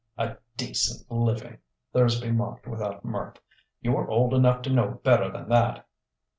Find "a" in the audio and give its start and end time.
0.17-0.37